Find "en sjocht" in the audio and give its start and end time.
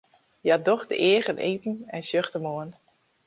1.95-2.33